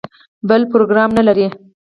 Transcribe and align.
بل 0.49 0.61
پروګرام 0.71 1.09
نه 1.17 1.23
لري. 1.27 1.47